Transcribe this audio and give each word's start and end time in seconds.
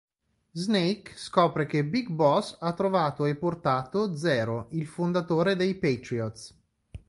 Snake 0.53 1.11
scopre 1.15 1.67
che 1.67 1.85
Big 1.85 2.09
Boss 2.09 2.57
ha 2.59 2.73
trovato, 2.73 3.25
e 3.25 3.35
portato, 3.35 4.15
Zero, 4.17 4.65
il 4.71 4.87
fondatore 4.87 5.55
dei 5.55 5.75
Patriots. 5.75 6.57